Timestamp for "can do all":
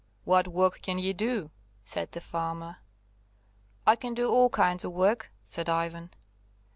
3.95-4.49